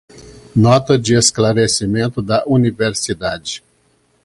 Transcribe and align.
Nota 0.55 0.97
de 0.97 1.13
esclarecimento 1.13 2.23
da 2.23 2.43
universidade 2.47 3.61